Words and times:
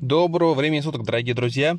Доброго 0.00 0.54
времени 0.54 0.78
суток, 0.78 1.02
дорогие 1.02 1.34
друзья. 1.34 1.76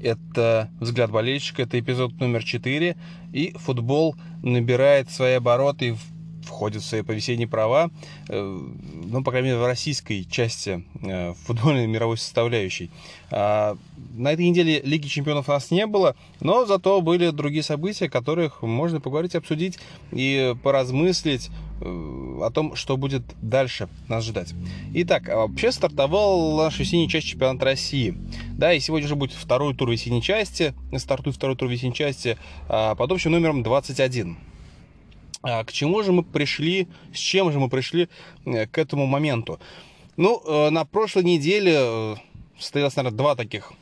Это 0.00 0.68
«Взгляд 0.80 1.12
болельщика», 1.12 1.62
это 1.62 1.78
эпизод 1.78 2.18
номер 2.18 2.42
4. 2.42 2.96
И 3.32 3.52
футбол 3.58 4.16
набирает 4.42 5.08
свои 5.08 5.34
обороты, 5.34 5.96
входит 6.44 6.82
в 6.82 6.86
свои 6.86 7.02
повесенние 7.02 7.48
права, 7.48 7.90
э, 8.28 8.60
ну, 9.04 9.22
по 9.22 9.30
крайней 9.30 9.48
мере, 9.48 9.60
в 9.60 9.66
российской 9.66 10.24
части 10.24 10.84
э, 11.02 11.34
футбольной 11.44 11.86
мировой 11.86 12.18
составляющей. 12.18 12.90
А, 13.30 13.76
на 14.14 14.32
этой 14.32 14.48
неделе 14.48 14.80
Лиги 14.80 15.06
чемпионов 15.06 15.48
у 15.48 15.52
нас 15.52 15.70
не 15.70 15.86
было, 15.86 16.16
но 16.40 16.64
зато 16.66 17.00
были 17.00 17.30
другие 17.30 17.62
события, 17.62 18.06
о 18.06 18.10
которых 18.10 18.62
можно 18.62 19.00
поговорить, 19.00 19.34
обсудить 19.34 19.78
и 20.10 20.54
поразмыслить 20.62 21.50
э, 21.80 22.38
о 22.42 22.50
том, 22.50 22.74
что 22.74 22.96
будет 22.96 23.22
дальше 23.40 23.88
нас 24.08 24.24
ждать. 24.24 24.52
Итак, 24.94 25.28
а 25.28 25.46
вообще 25.46 25.72
стартовал 25.72 26.56
наш 26.56 26.78
весенний 26.78 27.08
часть 27.08 27.28
чемпионата 27.28 27.64
России. 27.64 28.16
Да, 28.52 28.72
и 28.72 28.80
сегодня 28.80 29.08
же 29.08 29.16
будет 29.16 29.32
второй 29.32 29.74
тур 29.74 29.90
весенней 29.90 30.22
части, 30.22 30.74
стартует 30.96 31.36
второй 31.36 31.56
тур 31.56 31.68
весенней 31.68 31.94
части 31.94 32.36
а, 32.68 32.94
под 32.94 33.12
общим 33.12 33.32
номером 33.32 33.62
21. 33.62 34.49
А 35.42 35.64
к 35.64 35.72
чему 35.72 36.02
же 36.02 36.12
мы 36.12 36.22
пришли, 36.22 36.86
с 37.14 37.18
чем 37.18 37.50
же 37.50 37.58
мы 37.58 37.70
пришли 37.70 38.08
э, 38.44 38.66
к 38.66 38.76
этому 38.76 39.06
моменту? 39.06 39.58
Ну, 40.16 40.42
э, 40.44 40.70
на 40.70 40.84
прошлой 40.84 41.24
неделе 41.24 41.74
э, 41.76 42.14
состоялось, 42.58 42.96
наверное, 42.96 43.16
два 43.16 43.34
таких 43.36 43.72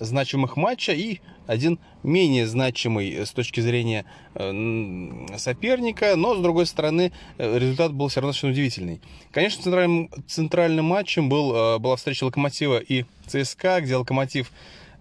значимых 0.00 0.56
матча 0.56 0.92
и 0.92 1.20
один 1.46 1.78
менее 2.02 2.46
значимый 2.46 3.24
с 3.24 3.30
точки 3.30 3.60
зрения 3.60 4.04
соперника, 4.34 6.14
но, 6.14 6.36
с 6.36 6.40
другой 6.40 6.66
стороны, 6.66 7.10
результат 7.38 7.94
был 7.94 8.08
все 8.08 8.20
равно 8.20 8.30
очень 8.30 8.50
удивительный. 8.50 9.00
Конечно, 9.32 9.62
центральным, 9.62 10.10
центральным 10.26 10.84
матчем 10.84 11.30
был, 11.30 11.78
была 11.78 11.96
встреча 11.96 12.24
Локомотива 12.24 12.78
и 12.78 13.06
ЦСКА, 13.26 13.80
где 13.80 13.96
Локомотив 13.96 14.52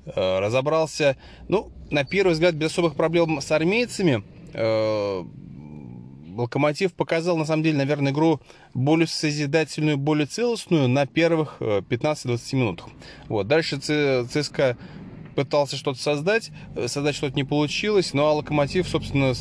разобрался, 0.06 1.18
ну, 1.50 1.70
на 1.92 2.06
первый 2.06 2.32
взгляд, 2.32 2.56
без 2.56 2.72
особых 2.72 2.96
проблем 2.96 3.42
с 3.42 3.52
армейцами, 3.52 4.24
Локомотив 6.38 6.94
показал, 6.94 7.38
на 7.38 7.46
самом 7.46 7.64
деле, 7.64 7.78
наверное, 7.78 8.12
игру 8.12 8.40
более 8.74 9.08
созидательную, 9.08 9.98
более 9.98 10.28
целостную 10.28 10.88
на 10.88 11.06
первых 11.06 11.58
15-20 11.60 12.40
э, 12.54 12.56
минутах. 12.56 12.88
Вот. 13.28 13.48
Дальше 13.48 13.78
ЦСКА 13.78 14.78
пытался 15.36 15.78
что-то 15.78 16.00
создать, 16.00 16.52
э, 16.76 16.88
создать 16.88 17.16
что-то 17.16 17.36
не 17.36 17.44
получилось, 17.44 18.14
ну 18.14 18.26
а 18.26 18.34
Локомотив, 18.34 18.88
собственно, 18.88 19.34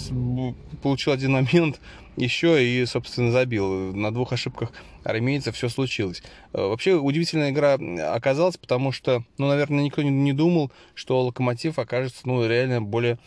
получил 0.82 1.12
один 1.12 1.32
момент 1.32 1.80
еще 2.16 2.64
и, 2.64 2.84
собственно, 2.86 3.30
забил. 3.30 3.94
На 3.94 4.12
двух 4.12 4.32
ошибках 4.32 4.72
армейцев 5.04 5.54
все 5.56 5.68
случилось. 5.68 6.22
Э, 6.52 6.66
вообще 6.66 6.94
удивительная 6.94 7.50
игра 7.50 7.78
оказалась, 8.14 8.56
потому 8.56 8.92
что, 8.92 9.24
ну, 9.38 9.48
наверное, 9.48 9.84
никто 9.84 10.02
не 10.02 10.32
думал, 10.32 10.70
что 10.94 11.22
Локомотив 11.22 11.78
окажется, 11.78 12.20
ну, 12.24 12.46
реально 12.46 12.82
более 12.82 13.18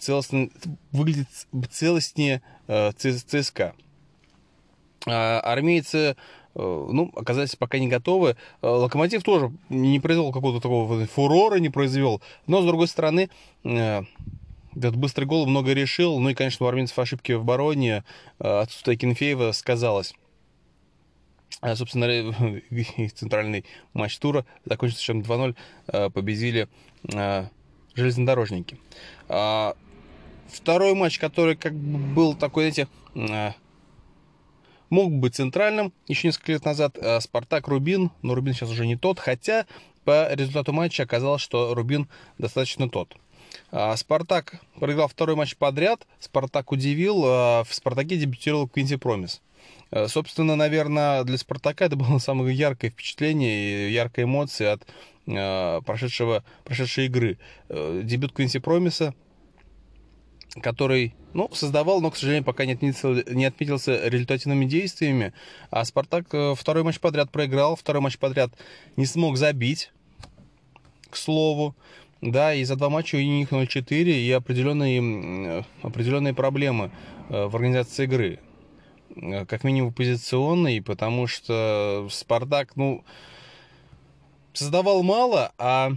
целостно, 0.00 0.48
выглядит 0.92 1.28
целостнее 1.70 2.42
э, 2.66 2.92
ЦСКА. 2.92 3.74
А 5.06 5.40
армейцы 5.40 5.98
э, 5.98 6.14
ну, 6.54 7.10
оказались 7.14 7.56
пока 7.56 7.78
не 7.78 7.88
готовы. 7.88 8.36
Локомотив 8.62 9.22
тоже 9.22 9.52
не 9.68 10.00
произвел 10.00 10.32
какого-то 10.32 10.60
такого 10.60 11.06
фурора, 11.06 11.56
не 11.56 11.70
произвел. 11.70 12.22
Но, 12.46 12.62
с 12.62 12.64
другой 12.64 12.88
стороны, 12.88 13.28
этот 13.64 14.96
быстрый 14.96 15.24
гол 15.24 15.46
много 15.46 15.72
решил. 15.72 16.18
Ну 16.20 16.30
и, 16.30 16.34
конечно, 16.34 16.64
у 16.64 16.68
армейцев 16.68 16.98
ошибки 16.98 17.32
в 17.32 17.40
обороне. 17.40 18.04
Отсутствие 18.38 18.96
Кенфеева 18.96 19.52
сказалось. 19.52 20.14
А, 21.60 21.76
собственно, 21.76 22.06
центральный 23.14 23.64
матч 23.92 24.18
тура 24.18 24.46
закончился 24.64 25.02
чем 25.02 25.20
2-0. 25.20 26.10
Победили 26.10 26.68
железнодорожники. 27.94 28.78
А, 29.28 29.74
второй 30.48 30.94
матч, 30.94 31.18
который 31.18 31.56
как 31.56 31.74
бы 31.74 31.98
был 31.98 32.34
такой, 32.34 32.70
знаете, 32.70 32.88
а, 33.16 33.54
мог 34.90 35.12
быть 35.12 35.34
центральным 35.34 35.92
еще 36.06 36.28
несколько 36.28 36.52
лет 36.52 36.64
назад. 36.64 36.98
А, 37.00 37.20
Спартак 37.20 37.68
Рубин, 37.68 38.10
но 38.22 38.34
Рубин 38.34 38.54
сейчас 38.54 38.70
уже 38.70 38.86
не 38.86 38.96
тот, 38.96 39.18
хотя 39.18 39.66
по 40.04 40.32
результату 40.32 40.72
матча 40.72 41.02
оказалось, 41.02 41.42
что 41.42 41.74
Рубин 41.74 42.08
достаточно 42.38 42.88
тот. 42.88 43.16
Спартак 43.96 44.56
проиграл 44.78 45.08
второй 45.08 45.36
матч 45.36 45.56
подряд. 45.56 46.06
Спартак 46.18 46.72
удивил. 46.72 47.22
В 47.22 47.68
Спартаке 47.70 48.16
дебютировал 48.16 48.68
Квинти 48.68 48.96
Промис. 48.96 49.40
Собственно, 50.08 50.56
наверное, 50.56 51.22
для 51.24 51.38
Спартака 51.38 51.86
это 51.86 51.96
было 51.96 52.18
самое 52.18 52.54
яркое 52.54 52.90
впечатление 52.90 53.88
и 53.88 53.92
яркая 53.92 54.26
эмоция 54.26 54.72
от 54.72 54.86
прошедшего, 55.26 56.44
прошедшей 56.64 57.06
игры. 57.06 57.38
Э, 57.68 58.02
дебют 58.04 58.32
Квинси 58.32 58.58
Промиса, 58.58 59.14
который, 60.60 61.14
ну, 61.32 61.48
создавал, 61.52 62.00
но, 62.00 62.10
к 62.10 62.16
сожалению, 62.16 62.44
пока 62.44 62.64
не 62.66 62.72
отметился, 62.72 63.24
не 63.32 63.44
отметился 63.44 64.08
результативными 64.08 64.66
действиями. 64.66 65.32
А 65.70 65.84
Спартак 65.84 66.26
э, 66.32 66.54
второй 66.54 66.84
матч 66.84 67.00
подряд 67.00 67.30
проиграл, 67.30 67.76
второй 67.76 68.02
матч 68.02 68.18
подряд 68.18 68.52
не 68.96 69.06
смог 69.06 69.36
забить, 69.36 69.92
к 71.10 71.16
слову. 71.16 71.74
Да, 72.20 72.54
и 72.54 72.64
за 72.64 72.76
два 72.76 72.88
матча 72.88 73.16
у 73.16 73.20
них 73.20 73.52
0-4 73.52 73.92
и 73.92 74.30
определенные, 74.30 75.64
определенные 75.82 76.32
проблемы 76.32 76.90
в 77.28 77.54
организации 77.54 78.04
игры. 78.04 78.40
Как 79.46 79.62
минимум 79.62 79.92
позиционные, 79.92 80.82
потому 80.82 81.26
что 81.26 82.08
Спартак, 82.10 82.76
ну, 82.76 83.04
создавал 84.54 85.02
мало, 85.02 85.52
а 85.58 85.92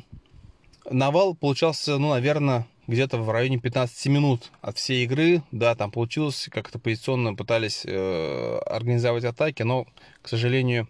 навал 0.89 1.35
получался, 1.35 1.97
ну, 1.97 2.09
наверное, 2.09 2.67
где-то 2.87 3.17
в 3.17 3.29
районе 3.29 3.59
15 3.59 4.05
минут 4.07 4.51
от 4.61 4.77
всей 4.77 5.03
игры. 5.03 5.43
Да, 5.51 5.75
там 5.75 5.91
получилось, 5.91 6.49
как-то 6.51 6.79
позиционно 6.79 7.35
пытались 7.35 7.83
э, 7.85 8.59
организовать 8.65 9.25
атаки, 9.25 9.63
но, 9.63 9.85
к 10.21 10.29
сожалению, 10.29 10.87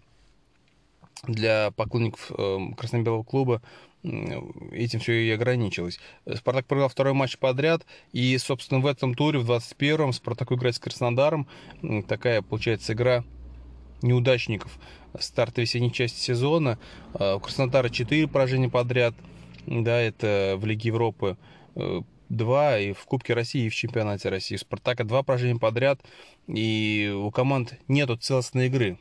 для 1.24 1.72
поклонников 1.72 2.30
э, 2.36 2.58
красно-белого 2.76 3.24
клуба 3.24 3.62
этим 4.04 5.00
все 5.00 5.26
и 5.26 5.30
ограничилось. 5.30 5.98
Спартак 6.36 6.66
проиграл 6.66 6.88
второй 6.88 7.14
матч 7.14 7.36
подряд, 7.36 7.84
и, 8.12 8.38
собственно, 8.38 8.80
в 8.80 8.86
этом 8.86 9.14
туре, 9.14 9.40
в 9.40 9.50
21-м, 9.50 10.12
Спартак 10.12 10.52
играет 10.52 10.76
с 10.76 10.78
Краснодаром. 10.78 11.48
Такая, 12.06 12.42
получается, 12.42 12.92
игра 12.92 13.24
неудачников 14.02 14.78
старта 15.18 15.60
весенней 15.60 15.92
части 15.92 16.18
сезона. 16.18 16.78
А, 17.14 17.36
у 17.36 17.40
Краснодара 17.40 17.88
4 17.88 18.28
поражения 18.28 18.68
подряд. 18.68 19.14
Да, 19.66 20.00
это 20.00 20.54
в 20.56 20.64
Лиге 20.64 20.88
Европы 20.88 21.36
2 22.28 22.78
э, 22.78 22.84
и 22.84 22.92
в 22.92 23.04
Кубке 23.04 23.34
России, 23.34 23.66
и 23.66 23.68
в 23.68 23.74
Чемпионате 23.74 24.28
России. 24.28 24.54
У 24.54 24.58
Спартака 24.58 25.04
2 25.04 25.22
поражения 25.22 25.58
подряд, 25.58 26.00
и 26.46 27.12
у 27.14 27.30
команд 27.30 27.78
нету 27.86 28.16
целостной 28.16 28.66
игры. 28.66 28.98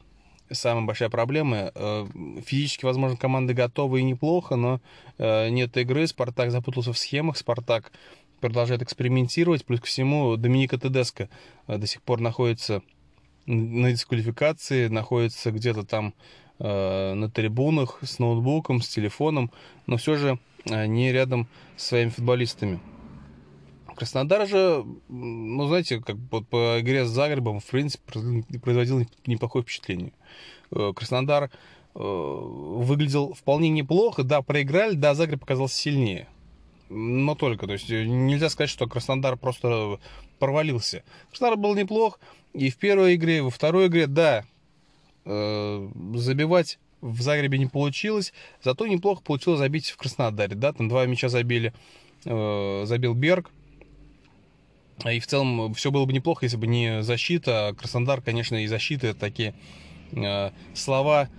Самая 0.50 0.85
большая 0.85 1.09
проблема. 1.09 1.72
Э, 1.74 2.06
физически, 2.46 2.85
возможно, 2.85 3.18
команды 3.18 3.53
готовы 3.53 4.02
и 4.02 4.03
неплохо, 4.03 4.56
но 4.56 4.81
э, 5.18 5.50
нет 5.50 5.75
игры. 5.78 6.08
Спартак 6.08 6.52
запутался 6.52 6.91
в 6.91 6.97
схемах. 6.97 7.38
Спартак 7.38 7.91
продолжает 8.41 8.81
экспериментировать. 8.81 9.66
Плюс 9.66 9.79
ко 9.79 9.88
всему, 9.88 10.35
Доминика 10.35 10.78
Тедеско 10.78 11.29
до 11.68 11.88
сих 11.88 12.02
пор 12.02 12.19
находится 12.19 12.81
на 13.47 13.91
дисквалификации, 13.91 14.88
находится 14.88 15.52
где-то 15.52 15.84
там 15.84 16.13
э, 16.59 17.13
на 17.13 17.30
трибунах 17.30 18.00
с 18.02 18.19
ноутбуком, 18.19 18.81
с 18.81 18.90
телефоном, 18.90 19.52
но 19.88 19.97
все 19.97 20.16
же 20.16 20.40
э, 20.66 20.85
не 20.85 21.12
рядом 21.12 21.47
с 21.78 21.88
своими 21.88 22.09
футболистами. 22.09 22.80
Краснодар 23.96 24.47
же, 24.47 24.85
ну, 25.09 25.68
знаете, 25.68 26.00
как 26.00 26.18
вот 26.30 26.47
по 26.47 26.80
игре 26.81 27.06
с 27.06 27.09
Загребом, 27.09 27.59
в 27.59 27.66
принципе, 27.66 28.03
производил 28.62 29.08
неплохое 29.25 29.64
впечатление. 29.64 30.14
Э, 30.72 30.94
Краснодар 30.96 31.46
э, 31.46 31.50
выглядел 32.00 33.34
вполне 33.34 33.69
неплохо, 33.69 34.24
да, 34.24 34.41
проиграли, 34.41 34.96
да, 34.96 35.16
Загреб 35.16 35.43
оказался 35.43 35.76
сильнее. 35.76 36.28
Но 36.89 37.35
только, 37.35 37.67
то 37.67 37.73
есть 37.73 37.89
нельзя 37.89 38.49
сказать, 38.49 38.69
что 38.69 38.87
Краснодар 38.87 39.37
просто 39.37 39.99
провалился. 40.39 41.03
Краснодар 41.29 41.57
был 41.57 41.75
неплох, 41.75 42.19
и 42.53 42.69
в 42.69 42.78
первой 42.78 43.16
игре, 43.16 43.39
и 43.39 43.41
во 43.41 43.49
второй 43.49 43.87
игре, 43.87 44.07
да, 44.07 44.45
э, 45.25 45.89
забивать 46.16 46.79
в 47.01 47.22
Загребе 47.22 47.57
не 47.57 47.67
получилось, 47.67 48.34
зато 48.63 48.87
неплохо 48.87 49.22
получилось 49.22 49.59
забить 49.59 49.89
в 49.89 49.97
Краснодаре, 49.97 50.55
да, 50.55 50.73
там 50.73 50.87
два 50.87 51.05
мяча 51.05 51.29
забили, 51.29 51.73
э, 52.25 52.84
забил 52.85 53.13
Берг, 53.13 53.51
и 55.05 55.19
в 55.19 55.28
целом 55.28 55.73
все 55.73 55.91
было 55.91 56.05
бы 56.05 56.13
неплохо, 56.13 56.45
если 56.45 56.57
бы 56.57 56.66
не 56.66 57.03
защита. 57.03 57.75
Краснодар, 57.78 58.22
конечно, 58.22 58.55
и 58.55 58.67
защита 58.67 59.07
это 59.07 59.19
такие 59.19 59.53
э, 60.11 60.51
слова 60.73 61.29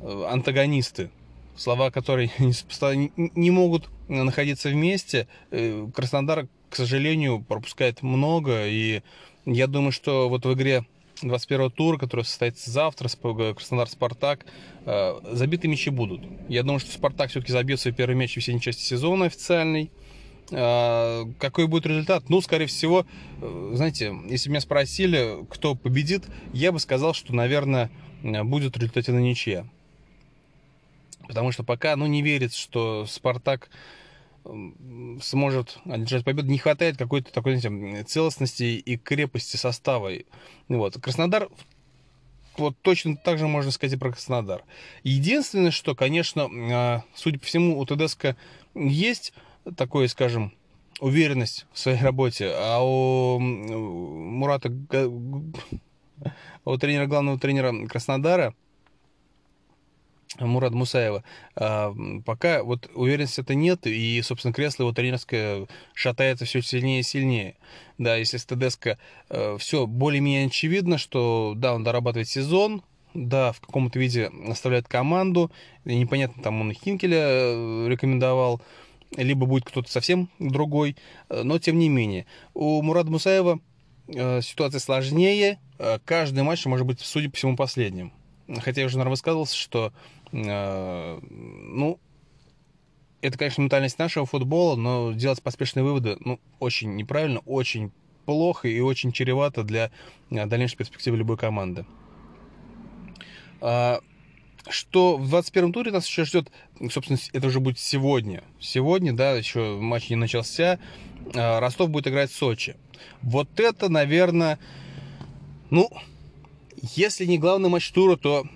э, 0.00 0.24
антагонисты. 0.30 1.10
Слова, 1.56 1.90
которые 1.90 2.30
не, 2.38 3.50
могут 3.50 3.88
находиться 4.08 4.68
вместе. 4.68 5.28
Э, 5.50 5.86
Краснодар, 5.94 6.48
к 6.68 6.76
сожалению, 6.76 7.42
пропускает 7.42 8.02
много. 8.02 8.66
И 8.66 9.02
я 9.46 9.66
думаю, 9.66 9.92
что 9.92 10.28
вот 10.28 10.44
в 10.44 10.52
игре 10.54 10.84
21 11.22 11.70
тура, 11.70 11.98
который 11.98 12.24
состоится 12.24 12.70
завтра, 12.70 13.08
Краснодар-Спартак, 13.08 14.44
забиты 15.30 15.68
мячи 15.68 15.90
будут. 15.90 16.22
Я 16.48 16.62
думаю, 16.64 16.80
что 16.80 16.90
Спартак 16.90 17.30
все-таки 17.30 17.52
забьет 17.52 17.80
свой 17.80 17.94
первый 17.94 18.16
мяч 18.16 18.34
в 18.34 18.36
весенней 18.36 18.60
части 18.60 18.82
сезона 18.82 19.26
официальный. 19.26 19.90
Какой 20.48 21.66
будет 21.66 21.86
результат? 21.86 22.28
Ну, 22.28 22.40
скорее 22.40 22.66
всего, 22.66 23.06
знаете, 23.72 24.12
если 24.28 24.50
меня 24.50 24.60
спросили, 24.60 25.46
кто 25.48 25.74
победит, 25.74 26.24
я 26.52 26.72
бы 26.72 26.80
сказал, 26.80 27.14
что, 27.14 27.34
наверное, 27.34 27.90
будет 28.22 28.76
результативно 28.76 29.20
ничья. 29.20 29.66
Потому 31.26 31.52
что 31.52 31.64
пока, 31.64 31.96
ну, 31.96 32.06
не 32.06 32.22
верится, 32.22 32.58
что 32.58 33.06
Спартак 33.06 33.70
сможет 35.22 35.78
одержать 35.86 36.24
победу. 36.24 36.48
Не 36.48 36.58
хватает 36.58 36.98
какой-то 36.98 37.32
такой, 37.32 37.56
знаете, 37.56 38.04
целостности 38.04 38.64
и 38.64 38.96
крепости 38.96 39.56
состава. 39.56 40.10
Вот. 40.68 41.00
Краснодар 41.00 41.48
вот 42.56 42.76
точно 42.82 43.16
так 43.16 43.38
же 43.38 43.46
можно 43.48 43.70
сказать 43.70 43.94
и 43.94 43.98
про 43.98 44.12
Краснодар. 44.12 44.62
Единственное, 45.02 45.70
что, 45.70 45.94
конечно, 45.94 46.48
а, 46.72 47.02
судя 47.14 47.38
по 47.38 47.46
всему, 47.46 47.78
у 47.78 47.84
ТДСК 47.84 48.36
есть 48.74 49.32
такое, 49.76 50.08
скажем, 50.08 50.52
уверенность 51.00 51.66
в 51.72 51.78
своей 51.78 52.00
работе, 52.00 52.52
а 52.54 52.80
у 52.80 53.38
Мурата, 53.38 54.70
у 56.64 56.76
тренера, 56.78 57.06
главного 57.06 57.38
тренера 57.38 57.86
Краснодара, 57.86 58.54
Мурат 60.40 60.72
Мусаева. 60.72 61.22
А, 61.54 61.94
пока 62.24 62.62
вот 62.62 62.90
уверенности 62.94 63.40
это 63.40 63.54
нет, 63.54 63.86
и, 63.86 64.20
собственно, 64.22 64.52
кресло 64.52 64.84
его 64.84 64.92
тренерское 64.92 65.66
шатается 65.94 66.44
все 66.44 66.60
сильнее 66.62 67.00
и 67.00 67.04
сильнее. 67.04 67.56
Да, 67.98 68.16
если 68.16 68.38
с 68.38 68.44
ТДСК 68.44 68.98
э, 69.30 69.56
все 69.58 69.86
более-менее 69.86 70.46
очевидно, 70.46 70.98
что, 70.98 71.54
да, 71.56 71.74
он 71.74 71.84
дорабатывает 71.84 72.28
сезон, 72.28 72.82
да, 73.14 73.52
в 73.52 73.60
каком-то 73.60 73.98
виде 73.98 74.30
оставляет 74.48 74.88
команду, 74.88 75.52
и 75.84 75.96
непонятно, 75.96 76.42
там 76.42 76.60
он 76.60 76.72
Хинкеля 76.72 77.20
э, 77.20 77.86
рекомендовал, 77.88 78.60
либо 79.16 79.46
будет 79.46 79.64
кто-то 79.64 79.88
совсем 79.90 80.28
другой, 80.40 80.96
э, 81.28 81.42
но 81.44 81.60
тем 81.60 81.78
не 81.78 81.88
менее. 81.88 82.26
У 82.54 82.82
Мурада 82.82 83.10
Мусаева 83.10 83.60
ситуация 84.06 84.80
сложнее, 84.80 85.58
каждый 86.04 86.42
матч 86.42 86.66
может 86.66 86.86
быть, 86.86 87.00
судя 87.00 87.30
по 87.30 87.38
всему, 87.38 87.56
последним. 87.56 88.12
Хотя 88.58 88.82
я 88.82 88.86
уже, 88.86 88.96
наверное, 88.96 89.12
высказывался, 89.12 89.56
что 89.56 89.94
ну, 90.34 92.00
это, 93.24 93.38
конечно, 93.38 93.62
ментальность 93.62 93.98
нашего 93.98 94.26
футбола, 94.26 94.76
но 94.76 95.12
делать 95.12 95.42
поспешные 95.42 95.82
выводы, 95.82 96.16
ну, 96.20 96.38
очень 96.58 96.94
неправильно, 96.96 97.40
очень 97.46 97.90
плохо 98.26 98.68
и 98.68 98.80
очень 98.80 99.12
чревато 99.12 99.62
для 99.62 99.90
э, 100.30 100.46
дальнейшей 100.46 100.76
перспективы 100.76 101.16
любой 101.16 101.36
команды. 101.36 101.86
А, 103.60 104.00
что 104.68 105.16
в 105.16 105.28
21 105.28 105.72
туре 105.72 105.90
нас 105.90 106.06
еще 106.06 106.24
ждет, 106.24 106.50
собственно, 106.90 107.18
это 107.32 107.46
уже 107.46 107.60
будет 107.60 107.78
сегодня. 107.78 108.44
Сегодня, 108.60 109.12
да, 109.12 109.32
еще 109.32 109.78
матч 109.78 110.10
не 110.10 110.16
начался. 110.16 110.78
А, 111.34 111.60
Ростов 111.60 111.90
будет 111.90 112.08
играть 112.08 112.30
в 112.30 112.36
Сочи. 112.36 112.76
Вот 113.22 113.58
это, 113.58 113.88
наверное, 113.88 114.58
ну, 115.70 115.90
если 116.76 117.24
не 117.24 117.38
главный 117.38 117.68
матч 117.68 117.90
тура, 117.90 118.16
то 118.16 118.46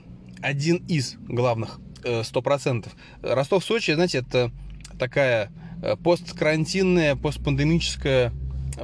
один 0.43 0.77
из 0.89 1.17
главных, 1.29 1.81
э, 2.05 2.23
сто 2.25 2.43
процентов. 2.43 2.95
Ростов-Сочи, 3.23 3.93
знаете, 3.93 4.19
это 4.19 4.51
такая 4.99 5.51
э, 5.83 5.97
посткарантинная, 5.97 7.17
постпандемическая, 7.17 8.33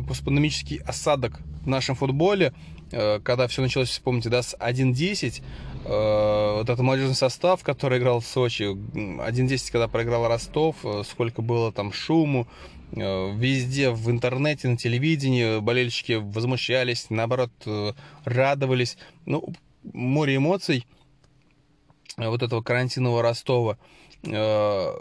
постпандемический 0.06 0.78
осадок 0.78 1.40
в 1.62 1.68
нашем 1.68 1.94
футболе, 1.94 2.52
э, 2.90 3.20
когда 3.20 3.46
все 3.48 3.62
началось, 3.62 3.90
вспомните, 3.90 4.28
да, 4.28 4.42
с 4.42 4.56
1-10, 4.56 5.42
вот 5.86 6.62
этот 6.62 6.80
молодежный 6.80 7.14
состав, 7.14 7.62
который 7.62 7.98
играл 7.98 8.20
в 8.20 8.26
Сочи, 8.26 8.62
1-10, 8.62 9.70
когда 9.70 9.86
проиграл 9.86 10.26
Ростов, 10.28 10.76
сколько 11.04 11.42
было 11.42 11.72
там 11.72 11.92
шуму, 11.92 12.46
везде 12.90 13.90
в 13.90 14.10
интернете, 14.10 14.66
на 14.68 14.78
телевидении 14.78 15.60
болельщики 15.60 16.12
возмущались, 16.12 17.10
наоборот, 17.10 17.50
радовались. 18.24 18.96
Ну, 19.26 19.52
море 19.82 20.36
эмоций– 20.36 20.86
Э, 20.93 20.93
вот 22.16 22.42
этого 22.42 22.62
карантинного 22.62 23.22
Ростова 23.22 23.78
э, 24.22 24.30
в 24.30 25.00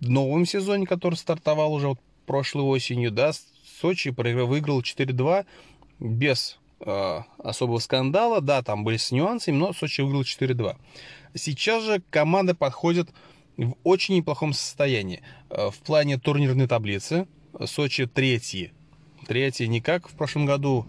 новом 0.00 0.46
сезоне, 0.46 0.86
который 0.86 1.14
стартовал 1.14 1.72
уже 1.72 1.88
вот 1.88 1.98
прошлой 2.26 2.62
осенью, 2.62 3.10
да, 3.10 3.32
Сочи 3.80 4.08
выиграл 4.08 4.80
4-2 4.80 5.46
без 6.00 6.58
э, 6.80 7.20
особого 7.38 7.78
скандала, 7.78 8.40
да, 8.40 8.62
там 8.62 8.84
были 8.84 8.96
с 8.96 9.10
нюансами, 9.10 9.56
но 9.56 9.72
Сочи 9.72 10.00
выиграл 10.00 10.22
4-2. 10.22 10.76
Сейчас 11.34 11.84
же 11.84 12.02
команда 12.10 12.54
подходит 12.54 13.10
в 13.56 13.74
очень 13.84 14.16
неплохом 14.16 14.52
состоянии. 14.52 15.22
В 15.50 15.74
плане 15.84 16.18
турнирной 16.18 16.68
таблицы 16.68 17.26
Сочи 17.64 18.06
третий. 18.06 18.72
Третий 19.26 19.68
не 19.68 19.80
как 19.80 20.08
в 20.08 20.12
прошлом 20.12 20.46
году 20.46 20.86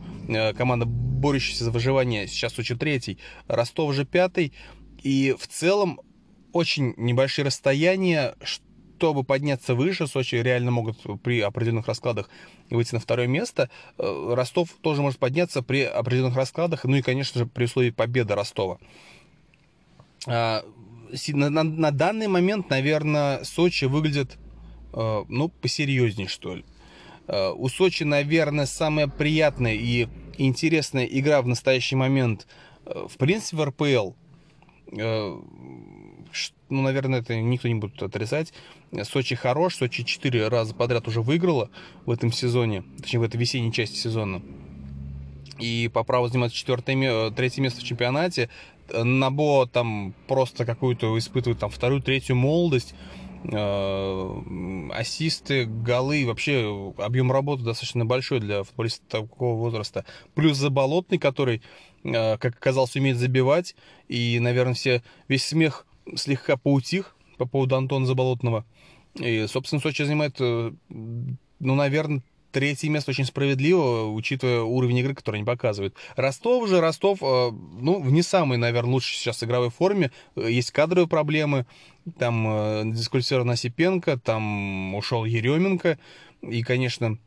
команда 0.55 0.87
борющийся 1.19 1.65
за 1.65 1.71
выживание, 1.71 2.27
сейчас 2.27 2.53
Сочи 2.53 2.75
третий, 2.75 3.19
Ростов 3.47 3.93
же 3.93 4.05
пятый, 4.05 4.53
и 5.03 5.35
в 5.37 5.47
целом 5.47 6.01
очень 6.51 6.93
небольшие 6.97 7.45
расстояния, 7.45 8.35
чтобы 8.43 9.23
подняться 9.23 9.75
выше, 9.75 10.07
Сочи 10.07 10.35
реально 10.35 10.71
могут 10.71 10.97
при 11.23 11.41
определенных 11.41 11.87
раскладах 11.87 12.29
выйти 12.69 12.93
на 12.93 12.99
второе 12.99 13.27
место. 13.27 13.69
Э, 13.97 14.33
Ростов 14.35 14.69
тоже 14.81 15.01
может 15.01 15.19
подняться 15.19 15.61
при 15.61 15.83
определенных 15.83 16.35
раскладах, 16.35 16.83
ну 16.83 16.95
и, 16.95 17.01
конечно 17.01 17.39
же, 17.39 17.45
при 17.45 17.65
условии 17.65 17.91
победы 17.91 18.35
Ростова. 18.35 18.77
А, 20.27 20.63
на, 21.29 21.49
на, 21.49 21.63
на 21.63 21.91
данный 21.91 22.27
момент, 22.27 22.69
наверное, 22.69 23.43
Сочи 23.43 23.85
выглядит, 23.85 24.37
э, 24.93 25.23
ну, 25.27 25.49
посерьезнее, 25.49 26.27
что 26.27 26.55
ли. 26.55 26.65
Э, 27.27 27.51
у 27.51 27.69
Сочи, 27.69 28.03
наверное, 28.03 28.65
самая 28.65 29.07
приятная 29.07 29.75
и 29.75 30.07
интересная 30.45 31.05
игра 31.05 31.41
в 31.41 31.47
настоящий 31.47 31.95
момент, 31.95 32.47
э, 32.85 33.07
в 33.07 33.17
принципе, 33.17 33.57
в 33.57 33.65
РПЛ. 33.65 34.11
Э, 34.97 35.39
ну, 36.69 36.81
наверное, 36.81 37.19
это 37.19 37.35
никто 37.39 37.67
не 37.67 37.75
будет 37.75 38.01
отрицать. 38.01 38.53
Сочи 39.03 39.35
хорош, 39.35 39.75
Сочи 39.75 40.03
4 40.03 40.47
раза 40.47 40.73
подряд 40.73 41.07
уже 41.07 41.21
выиграла 41.21 41.69
в 42.05 42.11
этом 42.11 42.31
сезоне, 42.31 42.83
точнее, 42.99 43.19
в 43.19 43.23
этой 43.23 43.37
весенней 43.37 43.71
части 43.71 43.95
сезона. 43.95 44.41
И 45.59 45.89
по 45.93 46.03
праву 46.03 46.27
занимать 46.27 46.53
четвертое, 46.53 47.31
третье 47.31 47.61
место 47.61 47.81
в 47.81 47.83
чемпионате. 47.83 48.49
Набо 48.91 49.65
там 49.65 50.13
просто 50.27 50.65
какую-то 50.65 51.17
испытывает 51.17 51.59
там 51.59 51.69
вторую, 51.69 52.01
третью 52.01 52.35
молодость. 52.35 52.95
Э, 53.43 54.89
ассисты, 54.91 55.65
голы, 55.65 56.25
вообще 56.25 56.93
объем 56.97 57.31
работы 57.31 57.63
достаточно 57.63 58.05
большой 58.05 58.39
для 58.41 58.63
футболиста 58.63 59.05
такого 59.07 59.57
возраста. 59.57 60.05
Плюс 60.35 60.57
Заболотный, 60.57 61.19
который, 61.19 61.61
э, 62.03 62.37
как 62.37 62.55
оказалось, 62.57 62.95
умеет 62.95 63.17
забивать. 63.17 63.75
И, 64.09 64.39
наверное, 64.39 64.73
все, 64.73 65.03
весь 65.27 65.45
смех 65.45 65.85
слегка 66.15 66.57
поутих 66.57 67.15
по 67.37 67.45
поводу 67.45 67.77
Антона 67.77 68.05
Заболотного. 68.05 68.65
И, 69.15 69.45
собственно, 69.47 69.81
Сочи 69.81 70.03
занимает, 70.03 70.35
э, 70.39 70.71
ну, 70.89 71.75
наверное, 71.75 72.21
третье 72.51 72.89
место 72.89 73.11
очень 73.11 73.25
справедливо, 73.25 74.11
учитывая 74.11 74.61
уровень 74.61 74.97
игры, 74.97 75.15
который 75.15 75.37
они 75.37 75.45
показывают. 75.45 75.95
Ростов 76.15 76.67
же, 76.67 76.81
Ростов, 76.81 77.21
ну, 77.21 78.01
в 78.01 78.11
не 78.11 78.23
самой, 78.23 78.57
наверное, 78.57 78.93
лучшей 78.93 79.17
сейчас 79.17 79.43
игровой 79.43 79.69
форме. 79.69 80.11
Есть 80.35 80.71
кадровые 80.71 81.07
проблемы, 81.07 81.67
там 82.17 82.47
э, 82.47 82.83
дисквалифицирован 82.85 83.49
Осипенко, 83.51 84.17
там 84.17 84.95
ушел 84.95 85.25
Еременко. 85.25 85.99
И, 86.41 86.63
конечно, 86.63 87.17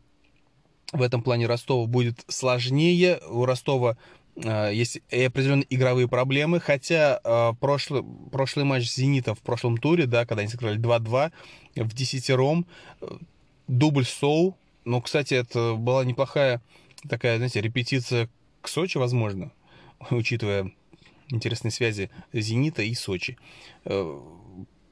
в 0.93 1.03
этом 1.03 1.23
плане 1.23 1.47
Ростова 1.47 1.87
будет 1.87 2.25
сложнее. 2.29 3.21
У 3.29 3.45
Ростова 3.45 3.97
э, 4.37 4.71
есть 4.73 4.99
определенные 5.11 5.67
игровые 5.71 6.09
проблемы, 6.09 6.61
хотя 6.61 7.21
э, 7.23 7.53
прошлый, 7.61 8.05
прошлый 8.31 8.65
матч 8.65 8.89
с 8.89 8.97
«Зенитом» 8.97 9.35
в 9.35 9.41
прошлом 9.41 9.79
туре, 9.79 10.07
да, 10.07 10.27
когда 10.27 10.43
они 10.43 10.51
сыграли 10.51 10.79
2-2 10.81 11.33
в 11.77 11.95
десятером, 11.95 12.67
дубль 13.69 14.05
Соу, 14.05 14.57
ну, 14.85 15.01
кстати, 15.01 15.35
это 15.35 15.75
была 15.75 16.05
неплохая 16.05 16.61
такая, 17.09 17.37
знаете, 17.37 17.61
репетиция 17.61 18.29
к 18.61 18.69
Сочи, 18.69 18.99
возможно, 18.99 19.53
учитывая 20.11 20.73
интересные 21.29 21.73
связи 21.73 22.11
«Зенита» 22.33 22.83
и 22.83 22.95
Сочи. 22.95 23.39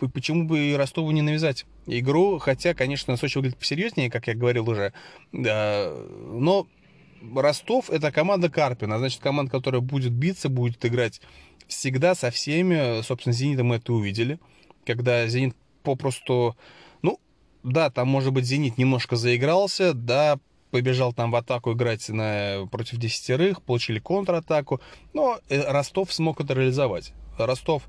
Э, 0.00 0.06
почему 0.08 0.46
бы 0.46 0.58
и 0.58 0.74
Ростову 0.74 1.10
не 1.10 1.22
навязать 1.22 1.66
игру, 1.86 2.38
хотя, 2.38 2.74
конечно, 2.74 3.16
Сочи 3.16 3.38
выглядит 3.38 3.58
посерьезнее, 3.58 4.10
как 4.10 4.26
я 4.26 4.34
говорил 4.34 4.68
уже, 4.68 4.92
но 5.32 6.66
Ростов 7.34 7.90
это 7.90 8.10
команда 8.12 8.48
Карпина, 8.48 8.98
значит, 8.98 9.20
команда, 9.20 9.52
которая 9.52 9.80
будет 9.80 10.12
биться, 10.12 10.48
будет 10.48 10.84
играть 10.84 11.20
всегда 11.68 12.14
со 12.14 12.30
всеми, 12.30 13.02
собственно, 13.02 13.32
Зенитом 13.32 13.68
мы 13.68 13.76
это 13.76 13.92
увидели, 13.92 14.38
когда 14.84 15.26
Зенит 15.26 15.54
попросту, 15.82 16.56
ну, 17.02 17.20
да, 17.62 17.90
там, 17.90 18.08
может 18.08 18.32
быть, 18.32 18.44
Зенит 18.44 18.78
немножко 18.78 19.16
заигрался, 19.16 19.94
да, 19.94 20.38
побежал 20.70 21.12
там 21.12 21.30
в 21.30 21.36
атаку 21.36 21.72
играть 21.72 22.08
на, 22.08 22.68
против 22.70 22.98
десятерых, 22.98 23.62
получили 23.62 23.98
контратаку, 23.98 24.80
но 25.12 25.38
Ростов 25.48 26.12
смог 26.12 26.40
это 26.40 26.54
реализовать. 26.54 27.12
Ростов, 27.38 27.84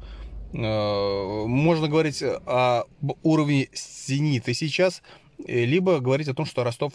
можно 0.54 1.88
говорить 1.88 2.22
о 2.22 2.84
уровне 3.24 3.70
«Зенита» 3.74 4.54
сейчас, 4.54 5.02
либо 5.48 6.00
говорить 6.00 6.28
о 6.28 6.34
том, 6.34 6.46
что 6.46 6.64
Ростов, 6.64 6.94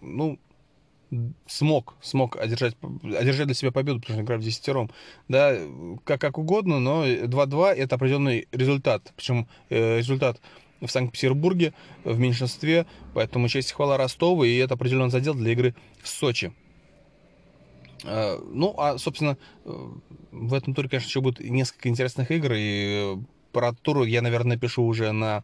ну, 0.00 0.38
смог, 1.46 1.96
смог 2.02 2.36
одержать, 2.36 2.76
одержать 3.02 3.46
для 3.46 3.54
себя 3.54 3.72
победу, 3.72 4.00
потому 4.00 4.16
что 4.16 4.24
играли 4.24 4.40
в 4.40 4.44
десятером. 4.44 4.90
Да, 5.28 5.56
как, 6.04 6.20
как 6.20 6.38
угодно, 6.38 6.80
но 6.80 7.06
2-2 7.06 7.74
это 7.74 7.96
определенный 7.96 8.46
результат. 8.52 9.12
Причем 9.16 9.48
э, 9.70 9.98
результат 9.98 10.40
в 10.80 10.88
Санкт-Петербурге 10.88 11.72
в 12.04 12.18
меньшинстве, 12.18 12.86
поэтому 13.14 13.48
честь 13.48 13.70
и 13.70 13.74
хвала 13.74 13.96
Ростову, 13.96 14.44
и 14.44 14.56
это 14.56 14.74
определенный 14.74 15.10
задел 15.10 15.34
для 15.34 15.52
игры 15.52 15.74
в 16.02 16.08
Сочи. 16.08 16.52
Э, 18.04 18.38
ну, 18.52 18.74
а, 18.78 18.98
собственно, 18.98 19.36
э, 19.64 19.88
в 20.32 20.54
этом 20.54 20.74
туре, 20.74 20.88
конечно, 20.88 21.08
еще 21.08 21.20
будет 21.20 21.40
несколько 21.40 21.88
интересных 21.88 22.30
игр, 22.30 22.52
и 22.54 23.16
про 23.52 23.72
туру 23.72 24.04
я, 24.04 24.22
наверное, 24.22 24.56
пишу 24.56 24.84
уже 24.84 25.12
на 25.12 25.42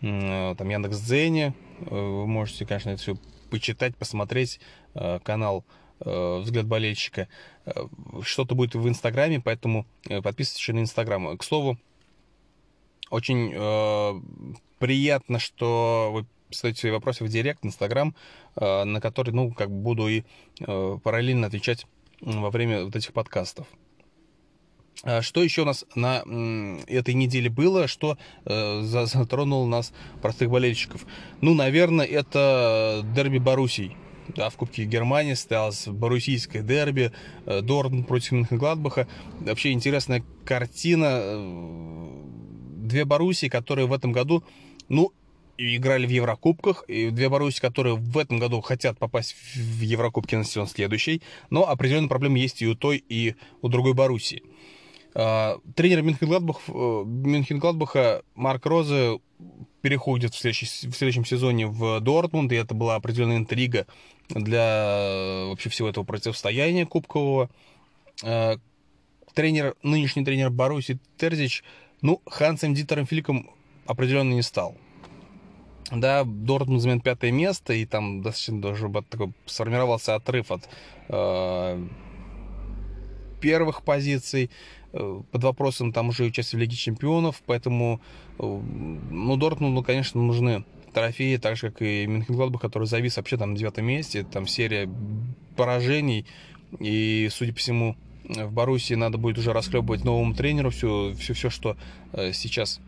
там 0.00 0.66
Яндекс.Дзене. 0.66 1.52
Вы 1.80 2.26
можете, 2.26 2.64
конечно, 2.64 2.88
это 2.88 3.02
все 3.02 3.16
почитать, 3.50 3.96
посмотреть 3.96 4.60
э, 4.94 5.18
канал 5.22 5.64
э, 6.00 6.38
«Взгляд 6.38 6.66
болельщика». 6.66 7.28
Э, 7.66 7.86
что-то 8.22 8.54
будет 8.54 8.74
в 8.74 8.88
Инстаграме, 8.88 9.40
поэтому 9.40 9.86
подписывайтесь 10.04 10.58
еще 10.58 10.72
на 10.72 10.80
Инстаграм. 10.80 11.36
К 11.36 11.44
слову, 11.44 11.78
очень 13.10 13.50
приятно, 14.78 15.38
что 15.38 16.10
вы 16.12 16.26
задаете 16.50 16.80
свои 16.80 16.92
вопросы 16.92 17.24
в 17.24 17.28
Директ, 17.28 17.64
Инстаграм, 17.64 18.14
на 18.56 19.00
который, 19.00 19.32
ну, 19.32 19.52
как 19.52 19.70
буду 19.70 20.08
и 20.08 20.24
параллельно 20.58 21.46
отвечать 21.46 21.86
во 22.20 22.50
время 22.50 22.84
вот 22.84 22.96
этих 22.96 23.12
подкастов. 23.12 23.66
А 25.02 25.22
что 25.22 25.42
еще 25.42 25.62
у 25.62 25.64
нас 25.64 25.86
на 25.94 26.22
этой 26.86 27.14
неделе 27.14 27.48
было, 27.48 27.88
что 27.88 28.18
э, 28.44 28.82
затронуло 28.84 29.66
нас, 29.66 29.92
простых 30.20 30.50
болельщиков? 30.50 31.06
Ну, 31.40 31.54
наверное, 31.54 32.04
это 32.04 33.02
дерби 33.14 33.38
Боруссий. 33.38 33.96
Да, 34.36 34.48
в 34.48 34.56
Кубке 34.56 34.84
Германии 34.84 35.34
состоялось 35.34 35.88
боруссийское 35.88 36.62
дерби, 36.62 37.12
э, 37.46 37.62
Дорн 37.62 38.04
против 38.04 38.32
Мюнхенгладбаха. 38.32 39.08
Вообще 39.40 39.72
интересная 39.72 40.22
картина. 40.44 41.08
Э, 41.22 42.10
две 42.76 43.04
Боруссии, 43.06 43.48
которые 43.48 43.86
в 43.86 43.92
этом 43.92 44.12
году, 44.12 44.44
ну, 44.88 45.12
играли 45.60 46.06
в 46.06 46.10
Еврокубках, 46.10 46.84
и 46.88 47.10
две 47.10 47.28
Боруссии, 47.28 47.60
которые 47.60 47.96
в 47.96 48.18
этом 48.18 48.38
году 48.38 48.60
хотят 48.60 48.98
попасть 48.98 49.34
в 49.54 49.80
Еврокубки 49.80 50.34
на 50.34 50.44
сезон 50.44 50.66
следующий, 50.66 51.22
но 51.50 51.68
определенные 51.68 52.08
проблемы 52.08 52.38
есть 52.38 52.62
и 52.62 52.66
у 52.66 52.74
той, 52.74 53.04
и 53.08 53.34
у 53.62 53.68
другой 53.68 53.94
Боруссии. 53.94 54.42
А, 55.14 55.58
тренер 55.74 56.02
Мюнхенгладбах, 56.02 56.60
э, 57.94 58.22
Марк 58.34 58.66
Розе 58.66 59.18
переходит 59.82 60.34
в, 60.34 60.38
в 60.38 60.42
следующем 60.42 61.24
сезоне 61.24 61.66
в 61.66 62.00
Дортмунд, 62.00 62.52
и 62.52 62.56
это 62.56 62.74
была 62.74 62.96
определенная 62.96 63.38
интрига 63.38 63.86
для 64.28 65.46
вообще 65.48 65.68
всего 65.68 65.88
этого 65.88 66.04
противостояния 66.04 66.86
кубкового. 66.86 67.50
А, 68.22 68.56
тренер, 69.34 69.74
нынешний 69.82 70.24
тренер 70.24 70.50
Баруси 70.50 70.98
Терзич, 71.16 71.64
ну, 72.02 72.20
Хансом 72.26 72.74
Дитером 72.74 73.06
Филиком 73.06 73.50
определенно 73.86 74.32
не 74.32 74.42
стал. 74.42 74.76
Да, 75.90 76.24
Дортмунд 76.24 76.80
занимает 76.80 77.02
пятое 77.02 77.32
место, 77.32 77.72
и 77.72 77.84
там 77.84 78.22
достаточно 78.22 78.62
даже 78.62 78.88
такой 79.08 79.32
сформировался 79.46 80.14
отрыв 80.14 80.52
от 80.52 80.68
э, 81.08 81.86
первых 83.40 83.82
позиций. 83.82 84.50
Э, 84.92 85.20
под 85.30 85.44
вопросом 85.44 85.92
там 85.92 86.08
уже 86.08 86.24
участие 86.24 86.58
в 86.58 86.62
Лиге 86.62 86.76
Чемпионов, 86.76 87.42
поэтому, 87.44 88.00
э, 88.38 88.42
ну, 88.42 89.36
Дортмунду, 89.36 89.82
конечно, 89.82 90.22
нужны 90.22 90.64
трофеи, 90.92 91.36
так 91.36 91.56
же, 91.56 91.70
как 91.70 91.82
и 91.82 92.06
Мюнхенгладбах, 92.06 92.60
который 92.60 92.86
завис 92.86 93.16
вообще 93.16 93.36
там 93.36 93.52
на 93.52 93.56
девятом 93.56 93.84
месте, 93.84 94.24
там 94.24 94.46
серия 94.46 94.88
поражений, 95.56 96.26
и, 96.78 97.28
судя 97.30 97.52
по 97.52 97.58
всему, 97.58 97.96
в 98.24 98.52
Боруссии 98.52 98.94
надо 98.94 99.18
будет 99.18 99.38
уже 99.38 99.52
расхлебывать 99.52 100.04
новому 100.04 100.34
тренеру 100.34 100.70
все, 100.70 101.14
все, 101.18 101.34
все 101.34 101.50
что 101.50 101.76
э, 102.12 102.32
сейчас 102.32 102.80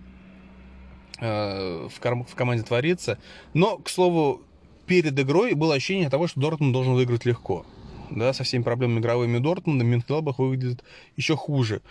в, 1.22 2.24
в 2.26 2.34
команде 2.34 2.64
творится. 2.64 3.18
Но, 3.54 3.78
к 3.78 3.88
слову, 3.88 4.42
перед 4.86 5.18
игрой 5.18 5.54
было 5.54 5.74
ощущение 5.74 6.10
того, 6.10 6.26
что 6.26 6.40
Дортмунд 6.40 6.72
должен 6.72 6.94
выиграть 6.94 7.24
легко 7.24 7.64
да, 8.16 8.32
со 8.32 8.44
всеми 8.44 8.62
проблемами 8.62 9.00
игровыми 9.00 9.38
Дортмунда, 9.38 9.84
Мюнхенглабах 9.84 10.38
выглядит 10.38 10.84
еще 11.16 11.36
хуже. 11.36 11.82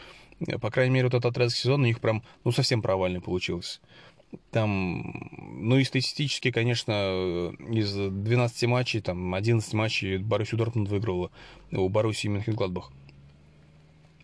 По 0.59 0.71
крайней 0.71 0.93
мере, 0.93 1.05
вот 1.05 1.13
этот 1.13 1.31
отрезок 1.31 1.57
сезона 1.57 1.83
у 1.83 1.87
них 1.87 1.99
прям, 1.99 2.23
ну, 2.43 2.51
совсем 2.51 2.81
провальный 2.81 3.21
получился. 3.21 3.79
Там, 4.49 5.29
ну 5.59 5.77
и 5.77 5.83
статистически, 5.83 6.51
конечно, 6.51 7.53
из 7.69 7.93
12 7.93 8.63
матчей, 8.63 9.01
там, 9.01 9.33
11 9.35 9.73
матчей 9.73 10.17
Боруссию 10.17 10.57
Дортмунд 10.57 10.89
выиграла 10.89 11.31
у 11.71 11.89
Боруссии 11.89 12.27
Мюнхенгладбах. 12.27 12.91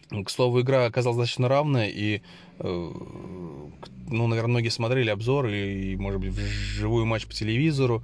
К 0.09 0.29
слову, 0.29 0.61
игра 0.61 0.85
оказалась 0.85 1.17
достаточно 1.17 1.47
равная, 1.49 1.89
и, 1.89 2.21
э, 2.59 2.91
ну, 4.09 4.27
наверное, 4.27 4.51
многие 4.51 4.69
смотрели 4.69 5.09
обзор, 5.09 5.47
и, 5.47 5.95
может 5.97 6.21
быть, 6.21 6.33
живую 6.33 7.05
матч 7.05 7.25
по 7.27 7.33
телевизору 7.33 8.03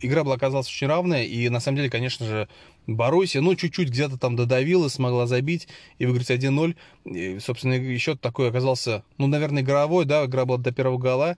игра 0.00 0.24
была 0.24 0.36
оказалась 0.36 0.68
очень 0.68 0.86
равная, 0.86 1.24
и 1.24 1.48
на 1.48 1.60
самом 1.60 1.76
деле, 1.76 1.90
конечно 1.90 2.26
же, 2.26 2.48
Боруссия, 2.86 3.42
ну, 3.42 3.54
чуть-чуть 3.54 3.90
где-то 3.90 4.16
там 4.16 4.34
додавила, 4.34 4.88
смогла 4.88 5.26
забить 5.26 5.68
и 5.98 6.06
выиграть 6.06 6.30
1-0. 6.30 6.74
И, 7.04 7.38
собственно, 7.38 7.74
еще 7.74 8.16
такой 8.16 8.48
оказался, 8.48 9.04
ну, 9.18 9.26
наверное, 9.26 9.62
игровой, 9.62 10.06
да, 10.06 10.24
игра 10.24 10.46
была 10.46 10.58
до 10.58 10.72
первого 10.72 10.96
гола. 10.96 11.36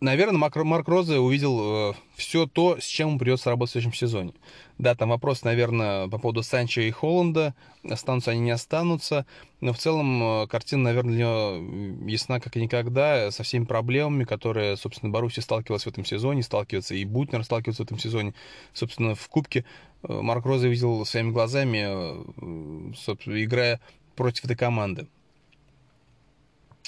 Наверное, 0.00 0.38
Марк, 0.38 0.56
Марк 0.56 0.88
Розе 0.88 1.18
увидел 1.18 1.90
э, 1.90 1.94
все 2.14 2.46
то, 2.46 2.78
с 2.80 2.84
чем 2.84 3.10
ему 3.10 3.18
придется 3.18 3.50
работать 3.50 3.68
в 3.68 3.72
следующем 3.72 3.92
сезоне. 3.94 4.32
Да, 4.78 4.94
там 4.94 5.10
вопрос, 5.10 5.42
наверное, 5.42 6.08
по 6.08 6.16
поводу 6.16 6.42
Санчо 6.42 6.80
и 6.80 6.90
Холланда. 6.90 7.54
Останутся 7.84 8.30
они, 8.30 8.40
не 8.40 8.50
останутся. 8.50 9.26
Но 9.60 9.74
в 9.74 9.78
целом 9.78 10.22
э, 10.22 10.46
картина, 10.46 10.84
наверное, 10.84 11.12
для 11.12 11.24
него 11.24 12.08
ясна 12.08 12.40
как 12.40 12.56
и 12.56 12.62
никогда, 12.62 13.30
со 13.30 13.42
всеми 13.42 13.64
проблемами, 13.64 14.24
которые, 14.24 14.78
собственно, 14.78 15.12
Баруси 15.12 15.40
сталкивалась 15.40 15.84
в 15.84 15.88
этом 15.88 16.06
сезоне, 16.06 16.42
сталкивается 16.42 16.94
и 16.94 17.04
Бутнер 17.04 17.44
сталкивается 17.44 17.82
в 17.82 17.86
этом 17.86 17.98
сезоне. 17.98 18.32
Собственно, 18.72 19.14
в 19.14 19.28
Кубке 19.28 19.66
э, 20.02 20.12
Марк 20.12 20.46
Розе 20.46 20.70
видел 20.70 21.04
своими 21.04 21.30
глазами, 21.30 21.84
э, 21.86 22.94
собственно, 22.96 23.44
играя 23.44 23.80
против 24.16 24.46
этой 24.46 24.56
команды. 24.56 25.08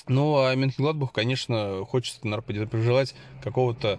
Ну, 0.08 0.44
а 0.44 0.54
Мюнхенгладбаху, 0.54 1.12
конечно, 1.12 1.84
хочется, 1.86 2.20
наверное, 2.26 2.66
пожелать 2.66 3.14
какого-то 3.42 3.98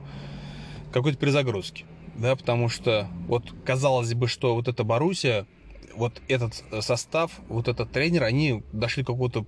какой-то 0.91 1.17
перезагрузки. 1.17 1.85
Да, 2.15 2.35
потому 2.35 2.69
что 2.69 3.07
вот 3.27 3.51
казалось 3.65 4.13
бы, 4.13 4.27
что 4.27 4.53
вот 4.53 4.67
эта 4.67 4.83
Боруссия, 4.83 5.47
вот 5.95 6.21
этот 6.27 6.63
состав, 6.81 7.31
вот 7.47 7.67
этот 7.67 7.91
тренер, 7.91 8.23
они 8.23 8.63
дошли 8.71 9.01
до 9.01 9.13
какого-то 9.13 9.45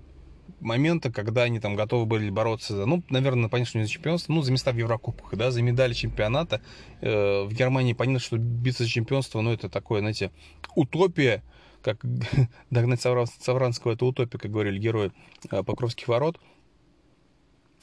момента, 0.60 1.12
когда 1.12 1.44
они 1.44 1.60
там 1.60 1.76
готовы 1.76 2.06
были 2.06 2.30
бороться 2.30 2.76
за, 2.76 2.86
ну, 2.86 3.04
наверное, 3.10 3.50
понятно, 3.50 3.80
не 3.80 3.86
за 3.86 3.92
чемпионство, 3.92 4.34
ну, 4.34 4.42
за 4.42 4.52
места 4.52 4.72
в 4.72 4.78
Еврокубках, 4.78 5.38
да, 5.38 5.52
за 5.52 5.62
медали 5.62 5.94
чемпионата. 5.94 6.62
Э, 7.02 7.44
в 7.44 7.54
Германии 7.54 7.94
понятно, 7.94 8.20
что 8.20 8.38
биться 8.38 8.84
за 8.84 8.90
чемпионство, 8.90 9.42
ну, 9.42 9.52
это 9.52 9.70
такое, 9.70 10.00
знаете, 10.00 10.32
утопия, 10.76 11.44
как 11.86 12.04
догнать 12.72 13.00
Савранского, 13.00 13.92
это 13.94 14.06
утопия, 14.06 14.40
как 14.40 14.52
говорили 14.52 14.80
герои 14.80 15.12
э, 15.52 15.64
Покровских 15.64 16.08
ворот. 16.08 16.40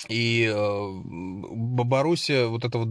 И 0.08 0.52
э, 0.52 1.00
Боруссия, 1.04 2.46
вот 2.48 2.64
это 2.64 2.78
вот 2.78 2.88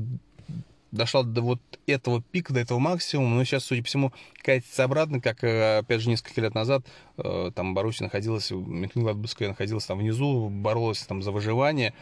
дошла 0.91 1.23
до 1.23 1.41
вот 1.41 1.59
этого 1.85 2.21
пика, 2.21 2.53
до 2.53 2.61
этого 2.61 2.79
максимума, 2.79 3.35
но 3.35 3.43
сейчас, 3.43 3.65
судя 3.65 3.81
по 3.81 3.87
всему, 3.87 4.13
катится 4.41 4.85
обратно, 4.85 5.19
как, 5.19 5.43
э, 5.43 5.79
опять 5.79 5.99
же, 5.99 6.09
несколько 6.09 6.39
лет 6.39 6.55
назад 6.55 6.85
там 7.17 7.73
Боруссия 7.73 8.05
находилась, 8.05 8.49
Мюнхенгладбахская 8.51 9.49
находилась 9.49 9.85
там 9.85 9.99
внизу, 9.99 10.49
боролась 10.49 11.01
там 11.01 11.21
за 11.21 11.31
выживание, 11.31 11.93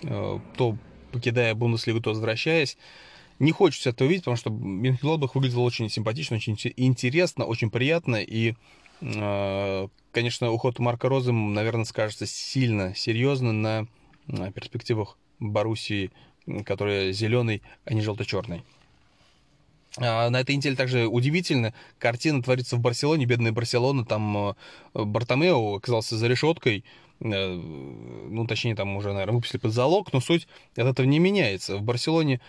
то 0.00 0.76
покидая 1.12 1.54
Бундеслигу, 1.54 2.00
то 2.00 2.10
возвращаясь. 2.10 2.78
Не 3.38 3.52
хочется 3.52 3.90
это 3.90 4.04
увидеть, 4.04 4.24
потому 4.24 4.36
что 4.36 4.50
Мюнхенгладбах 4.50 5.34
выглядел 5.34 5.62
очень 5.62 5.88
симпатично, 5.88 6.36
очень 6.36 6.56
интересно, 6.76 7.44
очень 7.44 7.70
приятно, 7.70 8.16
и 8.16 8.54
конечно, 10.12 10.52
уход 10.52 10.78
Марка 10.78 11.08
Розы, 11.08 11.32
наверное, 11.32 11.84
скажется 11.84 12.24
сильно 12.24 12.94
серьезно 12.94 13.52
на 14.26 14.52
перспективах 14.52 15.18
Боруссии 15.40 16.12
который 16.64 17.12
зеленый, 17.12 17.62
а 17.84 17.94
не 17.94 18.00
желто-черный. 18.00 18.62
А, 19.98 20.30
на 20.30 20.40
этой 20.40 20.56
неделе 20.56 20.74
также 20.74 21.06
удивительно. 21.06 21.74
Картина 21.98 22.42
творится 22.42 22.76
в 22.76 22.80
Барселоне, 22.80 23.26
бедная 23.26 23.52
Барселона. 23.52 24.04
Там 24.04 24.36
э, 24.36 24.54
Бартомео 24.94 25.76
оказался 25.76 26.16
за 26.16 26.26
решеткой. 26.28 26.84
Ну, 27.20 28.46
точнее, 28.48 28.74
там 28.74 28.96
уже, 28.96 29.12
наверное, 29.12 29.34
выпустили 29.34 29.60
под 29.60 29.72
залог, 29.72 30.12
но 30.12 30.20
суть 30.20 30.48
от 30.74 30.86
этого 30.86 31.06
не 31.06 31.20
меняется. 31.20 31.76
В 31.76 31.82
Барселоне, 31.82 32.40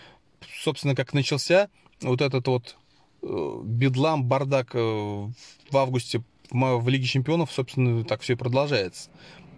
собственно, 0.62 0.94
как 0.94 1.12
начался 1.12 1.68
вот 2.00 2.20
этот 2.20 2.46
вот 2.48 2.76
э, 3.22 3.60
бедлам, 3.64 4.24
бардак 4.24 4.74
в 4.74 5.32
августе 5.72 6.22
в 6.50 6.88
Лиге 6.88 7.06
Чемпионов, 7.06 7.50
собственно, 7.50 8.04
так 8.04 8.20
все 8.20 8.34
и 8.34 8.36
продолжается. 8.36 9.10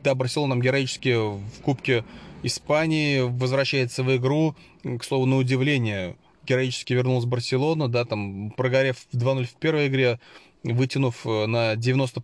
Да, 0.02 0.14
Барселона 0.14 0.50
нам 0.54 0.62
героически 0.62 1.16
в 1.16 1.61
Кубке 1.62 2.04
Испании 2.42 3.21
возвращается 3.21 4.04
в 4.04 4.16
игру, 4.16 4.54
к 4.83 5.02
слову, 5.02 5.26
на 5.26 5.37
удивление, 5.37 6.16
героически 6.47 6.92
вернулась 6.92 7.25
Барселона, 7.25 7.88
да, 7.88 8.04
там, 8.04 8.50
прогорев 8.50 9.06
2-0 9.12 9.45
в 9.45 9.54
первой 9.54 9.88
игре, 9.88 10.21
вытянув 10.62 11.26
э, 11.26 11.47
на 11.47 11.76
90 11.76 12.23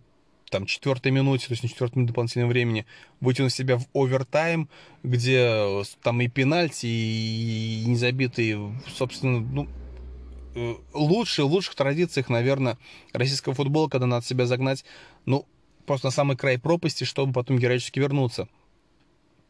там, 0.53 0.67
четвертой 0.67 1.11
минуте, 1.11 1.47
то 1.47 1.53
есть 1.53 1.63
на 1.63 1.69
четвертой 1.69 1.97
минуте 1.97 2.11
дополнительного 2.11 2.51
времени, 2.51 2.85
вытянув 3.21 3.51
себя 3.51 3.79
в 3.79 3.87
овертайм, 3.95 4.69
где 5.01 5.39
э, 5.39 5.83
там 6.03 6.21
и 6.21 6.27
пенальти, 6.27 6.85
и 6.85 7.83
незабитые, 7.87 8.79
собственно, 8.95 9.39
ну, 9.39 9.67
э, 10.53 10.75
лучше, 10.93 11.43
лучших 11.43 11.73
традициях, 11.73 12.29
наверное, 12.29 12.77
российского 13.13 13.55
футбола, 13.55 13.89
когда 13.89 14.05
надо 14.05 14.23
себя 14.27 14.45
загнать, 14.45 14.85
ну, 15.25 15.47
просто 15.87 16.07
на 16.07 16.11
самый 16.11 16.37
край 16.37 16.59
пропасти, 16.59 17.03
чтобы 17.03 17.33
потом 17.33 17.57
героически 17.57 17.97
вернуться. 17.97 18.47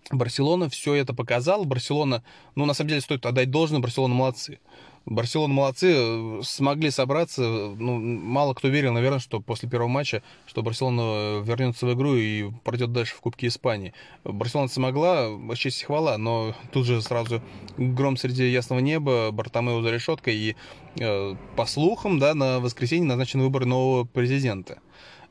Барселона 0.09 0.69
все 0.69 0.93
это 0.95 1.13
показал. 1.13 1.65
Барселона, 1.65 2.23
ну, 2.55 2.65
на 2.65 2.73
самом 2.73 2.89
деле, 2.89 3.01
стоит 3.01 3.25
отдать 3.25 3.51
должное, 3.51 3.81
Барселона 3.81 4.13
молодцы. 4.13 4.59
Барселона 5.05 5.53
молодцы, 5.53 6.41
смогли 6.43 6.89
собраться. 6.89 7.41
Ну, 7.41 7.99
мало 7.99 8.53
кто 8.53 8.69
верил, 8.69 8.93
наверное, 8.93 9.19
что 9.19 9.41
после 9.41 9.67
первого 9.69 9.89
матча, 9.89 10.23
что 10.45 10.63
Барселона 10.63 11.41
вернется 11.41 11.85
в 11.85 11.93
игру 11.93 12.15
и 12.15 12.49
пройдет 12.63 12.93
дальше 12.93 13.15
в 13.15 13.19
Кубке 13.19 13.47
Испании. 13.47 13.93
Барселона 14.23 14.69
смогла, 14.69 15.27
честь 15.55 15.81
и 15.81 15.85
хвала, 15.85 16.17
но 16.17 16.55
тут 16.71 16.85
же 16.85 17.01
сразу 17.01 17.41
гром 17.77 18.15
среди 18.15 18.49
ясного 18.49 18.79
неба, 18.79 19.31
Бартомео 19.31 19.81
за 19.81 19.91
решеткой, 19.91 20.35
и 20.35 20.55
э, 20.99 21.35
по 21.57 21.65
слухам, 21.65 22.19
да, 22.19 22.33
на 22.33 22.61
воскресенье 22.61 23.05
назначен 23.05 23.41
выбор 23.41 23.65
нового 23.65 24.05
президента. 24.05 24.79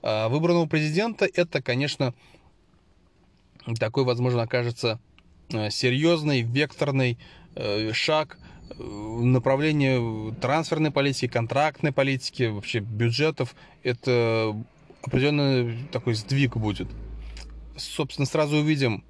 А 0.03 0.29
нового 0.29 0.67
президента 0.67 1.27
это, 1.33 1.63
конечно, 1.63 2.13
такой, 3.79 4.05
возможно, 4.05 4.43
окажется 4.43 5.01
э, 5.51 5.71
серьезный, 5.71 6.43
векторный 6.43 7.19
э, 7.55 7.93
шаг 7.95 8.39
направление 8.79 10.35
трансферной 10.41 10.91
политики, 10.91 11.31
контрактной 11.31 11.93
политики, 11.93 12.45
вообще 12.45 12.81
бюджетов. 12.81 13.55
Это 13.83 14.55
определенный 15.03 15.79
такой 15.93 16.15
сдвиг 16.15 16.57
будет. 16.57 16.89
Собственно, 17.77 18.27
сразу 18.27 18.57
увидим, 18.57 19.05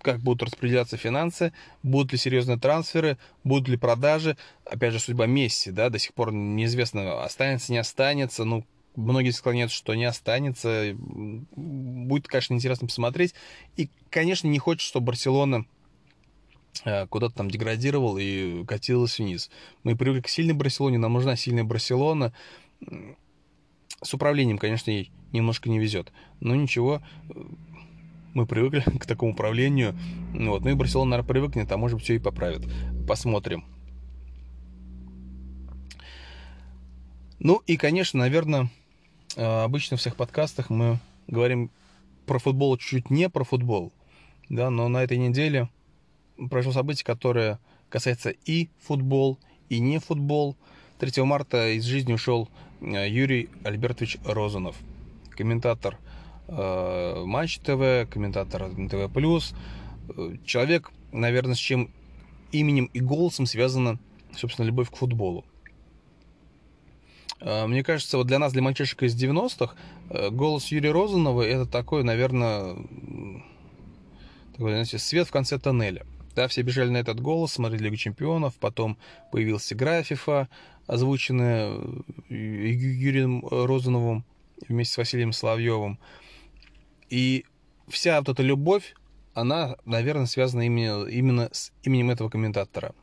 как 0.00 0.20
будут 0.20 0.44
распределяться 0.44 0.96
финансы, 0.96 1.52
будут 1.82 2.12
ли 2.12 2.18
серьезные 2.18 2.58
трансферы, 2.58 3.18
будут 3.42 3.68
ли 3.68 3.76
продажи. 3.76 4.36
Опять 4.64 4.92
же, 4.92 5.00
судьба 5.00 5.26
Месси, 5.26 5.72
да, 5.72 5.90
до 5.90 5.98
сих 5.98 6.14
пор 6.14 6.32
неизвестно, 6.32 7.24
останется, 7.24 7.72
не 7.72 7.78
останется. 7.78 8.44
Ну, 8.44 8.64
многие 8.94 9.30
склоняются, 9.30 9.76
что 9.76 9.94
не 9.94 10.04
останется. 10.04 10.94
Будет, 10.96 12.28
конечно, 12.28 12.54
интересно 12.54 12.86
посмотреть. 12.86 13.34
И, 13.76 13.90
конечно, 14.10 14.46
не 14.46 14.58
хочет, 14.58 14.82
чтобы 14.82 15.06
Барселона 15.06 15.66
куда-то 17.08 17.34
там 17.34 17.50
деградировал 17.50 18.18
и 18.18 18.64
катилась 18.64 19.18
вниз. 19.18 19.50
Мы 19.82 19.96
привыкли 19.96 20.22
к 20.22 20.28
сильной 20.28 20.54
Барселоне, 20.54 20.98
нам 20.98 21.12
нужна 21.12 21.36
сильная 21.36 21.64
Барселона. 21.64 22.32
С 24.02 24.12
управлением, 24.12 24.58
конечно, 24.58 24.90
ей 24.90 25.10
немножко 25.32 25.70
не 25.70 25.78
везет. 25.78 26.12
Но 26.40 26.54
ничего, 26.54 27.02
мы 28.34 28.46
привыкли 28.46 28.80
к 28.98 29.06
такому 29.06 29.32
управлению. 29.32 29.98
Вот. 30.34 30.62
Ну 30.62 30.70
и 30.70 30.74
Барселона, 30.74 31.12
наверное, 31.12 31.28
привыкнет, 31.28 31.72
а 31.72 31.76
может 31.76 31.96
быть, 31.96 32.04
все 32.04 32.14
и 32.16 32.18
поправит. 32.18 32.62
Посмотрим. 33.06 33.64
Ну 37.38 37.62
и, 37.66 37.76
конечно, 37.76 38.18
наверное, 38.20 38.70
Э, 39.36 39.64
обычно 39.64 39.96
в 39.96 40.00
всех 40.00 40.16
подкастах 40.16 40.70
мы 40.70 40.98
говорим 41.26 41.70
про 42.24 42.38
футбол 42.38 42.76
чуть-чуть 42.78 43.10
не 43.10 43.28
про 43.28 43.44
футбол, 43.44 43.92
да, 44.48 44.70
но 44.70 44.88
на 44.88 45.04
этой 45.04 45.18
неделе 45.18 45.68
произошло 46.50 46.72
событие, 46.72 47.04
которое 47.04 47.58
касается 47.88 48.30
и 48.30 48.68
футбол, 48.80 49.38
и 49.68 49.78
не 49.78 49.98
футбол. 49.98 50.56
3 50.98 51.22
марта 51.24 51.68
из 51.76 51.84
жизни 51.84 52.14
ушел 52.14 52.48
э, 52.80 53.08
Юрий 53.08 53.50
Альбертович 53.64 54.18
Розанов, 54.24 54.76
комментатор 55.30 55.98
э, 56.48 57.22
Матч 57.24 57.58
ТВ, 57.58 58.10
комментатор 58.10 58.70
ТВ 58.70 59.12
Плюс, 59.12 59.54
э, 60.08 60.36
человек, 60.44 60.90
наверное, 61.12 61.54
с 61.54 61.58
чем 61.58 61.90
именем 62.52 62.86
и 62.92 63.00
голосом 63.00 63.46
связана, 63.46 63.98
собственно, 64.34 64.66
любовь 64.66 64.90
к 64.90 64.96
футболу. 64.96 65.44
Э, 67.40 67.66
мне 67.66 67.82
кажется, 67.82 68.16
вот 68.16 68.26
для 68.26 68.38
нас, 68.38 68.52
для 68.52 68.62
мальчишек 68.62 69.02
из 69.02 69.14
90-х, 69.14 69.74
э, 70.10 70.30
голос 70.30 70.68
Юрия 70.68 70.92
Розанова 70.92 71.42
это 71.42 71.66
такой, 71.66 72.04
наверное, 72.04 72.76
такой, 74.52 74.72
знаете, 74.72 74.98
свет 74.98 75.28
в 75.28 75.32
конце 75.32 75.58
тоннеля. 75.58 76.06
Да, 76.36 76.48
все 76.48 76.60
бежали 76.60 76.90
на 76.90 76.98
этот 76.98 77.18
голос, 77.18 77.54
смотрели 77.54 77.84
Лигу 77.84 77.96
Чемпионов, 77.96 78.54
потом 78.60 78.98
появился 79.32 79.74
FIFA, 79.74 80.48
озвученная 80.86 81.78
э, 82.28 82.34
Юрием 82.34 83.42
Розановым 83.48 84.22
вместе 84.68 84.92
с 84.92 84.96
Василием 84.98 85.32
Соловьевым. 85.32 85.98
И 87.08 87.46
вся 87.88 88.18
вот 88.18 88.28
эта 88.28 88.42
любовь, 88.42 88.94
она, 89.32 89.76
наверное, 89.86 90.26
связана 90.26 90.66
именно, 90.66 91.06
именно 91.06 91.48
с 91.52 91.72
именем 91.84 92.10
этого 92.10 92.28
комментатора. 92.28 92.94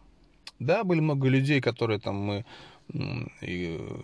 Да, 0.60 0.84
были 0.84 1.00
много 1.00 1.28
людей, 1.28 1.60
которые 1.60 2.00
там 2.00 2.16
мы 2.16 2.46
и 3.42 3.80
э, 3.80 4.00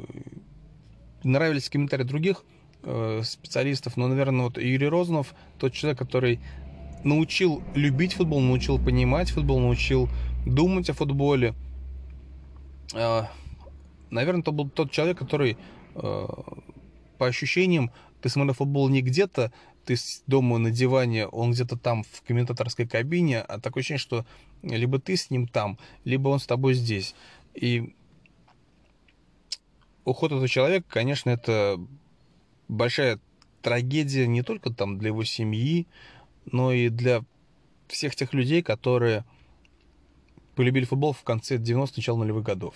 нравились 1.23 1.69
комментарии 1.69 2.03
других 2.03 2.43
э, 2.81 3.21
специалистов, 3.23 3.95
но, 3.95 4.07
наверное, 4.07 4.45
вот 4.45 4.57
Юрий 4.57 4.87
Розанов 4.87 5.35
тот 5.59 5.73
человек, 5.73 5.99
который 5.99 6.39
научил 7.03 7.63
любить 7.75 8.13
футбол, 8.13 8.39
научил 8.41 8.77
понимать 8.77 9.31
футбол, 9.31 9.59
научил 9.59 10.09
думать 10.45 10.89
о 10.89 10.93
футболе. 10.93 11.53
Э, 12.93 13.23
наверное, 14.09 14.41
это 14.41 14.51
был 14.51 14.69
тот 14.69 14.91
человек, 14.91 15.17
который 15.17 15.57
по 17.19 17.27
ощущениям 17.27 17.91
ты 18.21 18.29
смотрел 18.29 18.53
футбол 18.53 18.89
не 18.89 19.01
где-то, 19.01 19.51
ты 19.85 19.95
дома 20.27 20.57
на 20.57 20.71
диване, 20.71 21.27
он 21.27 21.51
где-то 21.51 21.77
там 21.77 22.03
в 22.03 22.21
комментаторской 22.21 22.87
кабине, 22.87 23.41
а 23.41 23.59
такое 23.59 23.81
ощущение, 23.81 23.99
что 23.99 24.25
либо 24.63 24.99
ты 24.99 25.15
с 25.15 25.29
ним 25.29 25.47
там, 25.47 25.77
либо 26.05 26.29
он 26.29 26.39
с 26.39 26.45
тобой 26.45 26.73
здесь. 26.73 27.15
И 27.53 27.93
уход 30.05 30.31
этого 30.31 30.47
человека, 30.47 30.85
конечно, 30.89 31.29
это 31.29 31.79
большая 32.67 33.19
трагедия 33.61 34.27
не 34.27 34.41
только 34.41 34.71
там 34.71 34.97
для 34.97 35.07
его 35.07 35.23
семьи, 35.23 35.87
но 36.45 36.71
и 36.71 36.89
для 36.89 37.23
всех 37.87 38.15
тех 38.15 38.33
людей, 38.33 38.61
которые 38.61 39.25
полюбили 40.55 40.85
футбол 40.85 41.13
в 41.13 41.23
конце 41.23 41.57
90-х, 41.57 41.93
начала 41.95 42.17
нулевых 42.17 42.43
годов. 42.43 42.75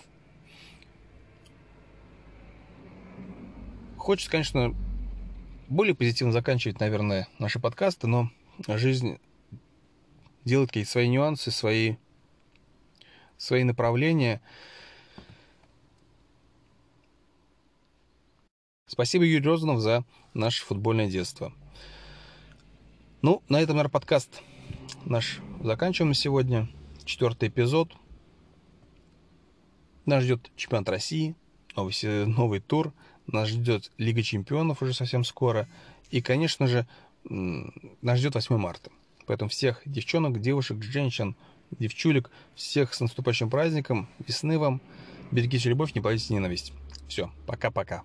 Хочется, 3.98 4.32
конечно, 4.32 4.76
более 5.70 5.96
позитивно 5.96 6.34
заканчивать, 6.34 6.80
наверное, 6.80 7.28
наши 7.40 7.60
подкасты, 7.60 8.08
но 8.08 8.30
жизнь 8.68 9.20
делает 10.46 10.70
какие-то 10.70 10.92
свои 10.92 11.08
нюансы, 11.08 11.52
свои, 11.52 11.96
свои 13.38 13.64
направления– 13.64 14.42
Спасибо, 18.94 19.26
Юрий 19.26 19.44
Розанов, 19.44 19.80
за 19.80 20.06
наше 20.36 20.64
футбольное 20.64 21.10
детство. 21.10 21.52
Ну, 23.24 23.42
на 23.48 23.62
этом, 23.62 23.78
наверное, 23.78 23.90
подкаст 23.90 24.42
наш 25.06 25.40
заканчиваем 25.62 26.14
сегодня. 26.14 26.68
Четвертый 27.06 27.48
эпизод. 27.48 27.94
Нас 30.06 30.26
ждет 30.26 30.52
чемпионат 30.58 30.90
России, 30.90 31.34
новый, 31.74 31.94
новый 32.26 32.60
тур. 32.60 32.92
Нас 33.26 33.48
ждет 33.48 33.94
Лига 33.98 34.22
чемпионов 34.22 34.82
уже 34.82 34.94
совсем 34.94 35.24
скоро. 35.24 35.70
И, 36.12 36.22
конечно 36.22 36.68
же, 36.68 36.86
нас 37.24 38.20
ждет 38.20 38.36
8 38.36 38.58
марта. 38.58 38.92
Поэтому 39.26 39.50
всех 39.50 39.82
девчонок, 39.86 40.42
девушек, 40.42 40.84
женщин, 40.84 41.38
девчулек, 41.72 42.30
всех 42.56 42.94
с 42.94 43.00
наступающим 43.00 43.50
праздником, 43.50 44.10
весны 44.28 44.60
вам. 44.60 44.82
Берегите 45.32 45.70
любовь, 45.70 45.96
не 45.96 46.02
бойтесь 46.02 46.30
ненависть. 46.30 46.74
Все, 47.08 47.32
пока-пока. 47.48 48.04